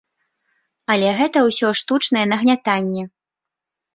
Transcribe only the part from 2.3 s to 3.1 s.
нагнятанне.